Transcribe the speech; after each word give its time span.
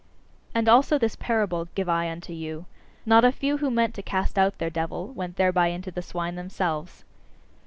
And 0.55 0.67
also 0.67 0.97
this 0.97 1.15
parable 1.15 1.65
give 1.75 1.87
I 1.87 2.09
unto 2.09 2.33
you: 2.33 2.65
Not 3.05 3.23
a 3.23 3.31
few 3.31 3.57
who 3.57 3.69
meant 3.69 3.93
to 3.93 4.01
cast 4.01 4.35
out 4.39 4.57
their 4.57 4.71
devil, 4.71 5.09
went 5.09 5.35
thereby 5.35 5.67
into 5.67 5.91
the 5.91 6.01
swine 6.01 6.33
themselves. 6.33 7.03